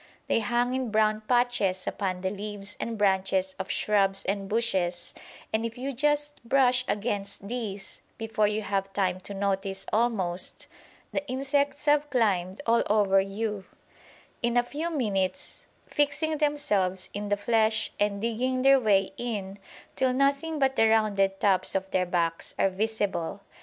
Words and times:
They 0.25 0.39
hang 0.39 0.73
in 0.73 0.89
brown 0.89 1.21
patches 1.27 1.85
upon 1.85 2.21
the 2.21 2.31
leaves 2.31 2.75
and 2.79 2.97
branches 2.97 3.53
of 3.59 3.69
shrubs 3.69 4.25
and 4.25 4.49
bushes, 4.49 5.13
and 5.53 5.63
if 5.63 5.77
you 5.77 5.93
just 5.93 6.43
brush 6.43 6.83
against 6.87 7.47
these, 7.47 8.01
before 8.17 8.47
you 8.47 8.63
have 8.63 8.91
time 8.93 9.19
to 9.19 9.35
notice 9.35 9.85
almost, 9.93 10.65
the 11.11 11.23
insects 11.27 11.85
have 11.85 12.09
climbed 12.09 12.63
all 12.65 12.81
over 12.89 13.19
you, 13.21 13.65
in 14.41 14.57
a 14.57 14.63
few 14.63 14.89
minutes 14.89 15.61
fixing 15.85 16.39
themselves 16.39 17.11
in 17.13 17.29
the 17.29 17.37
flesh 17.37 17.91
and 17.99 18.21
digging 18.21 18.63
their 18.63 18.79
way 18.79 19.11
in 19.17 19.59
till 19.95 20.13
nothing 20.13 20.57
but 20.57 20.75
the 20.77 20.89
rounded 20.89 21.39
tops 21.39 21.75
of 21.75 21.91
their 21.91 22.07
backs 22.07 22.55
are 22.57 22.69
visible. 22.71 23.41